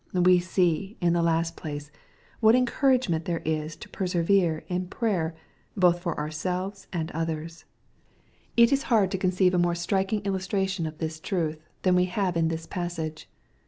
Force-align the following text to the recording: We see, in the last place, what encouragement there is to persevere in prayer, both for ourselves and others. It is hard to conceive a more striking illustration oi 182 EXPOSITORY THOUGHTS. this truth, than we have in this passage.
We 0.13 0.39
see, 0.39 0.97
in 0.99 1.13
the 1.13 1.21
last 1.21 1.55
place, 1.55 1.91
what 2.39 2.55
encouragement 2.55 3.25
there 3.25 3.43
is 3.45 3.75
to 3.75 3.89
persevere 3.89 4.63
in 4.67 4.87
prayer, 4.87 5.35
both 5.77 5.99
for 5.99 6.17
ourselves 6.19 6.87
and 6.91 7.11
others. 7.11 7.65
It 8.57 8.73
is 8.73 8.81
hard 8.89 9.11
to 9.11 9.19
conceive 9.19 9.53
a 9.53 9.59
more 9.59 9.75
striking 9.75 10.21
illustration 10.23 10.85
oi 10.87 10.89
182 10.89 10.95
EXPOSITORY 11.05 11.41
THOUGHTS. 11.43 11.53
this 11.53 11.59
truth, 11.67 11.81
than 11.83 11.95
we 11.95 12.05
have 12.05 12.35
in 12.35 12.47
this 12.47 12.65
passage. 12.65 13.29